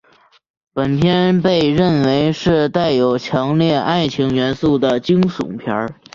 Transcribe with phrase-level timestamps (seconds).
[0.73, 5.93] 本片被认为是带有强烈爱情元素的惊悚片。